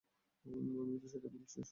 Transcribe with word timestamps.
আমিও 0.45 0.99
তো 0.99 1.07
সেটাই 1.07 1.31
বলছি, 1.35 1.47
সুলতান। 1.49 1.69